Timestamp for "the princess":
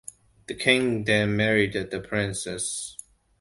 1.73-2.97